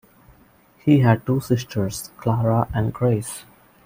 He 0.79 1.01
had 1.01 1.27
two 1.27 1.39
sisters, 1.41 2.09
Clara 2.17 2.67
and 2.73 2.91
Grace. 2.91 3.43